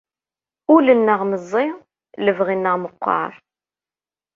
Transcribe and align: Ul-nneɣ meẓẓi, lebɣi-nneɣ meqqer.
Ul-nneɣ 0.75 1.19
meẓẓi, 1.29 1.65
lebɣi-nneɣ 2.25 2.75
meqqer. 2.83 3.31